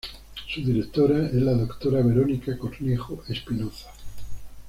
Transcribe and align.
Su 0.49 0.61
directora 0.61 1.27
es 1.27 1.35
la 1.35 1.53
Doctora 1.53 2.01
Verónica 2.01 2.57
Cornejo 2.57 3.21
Espinoza. 3.27 3.91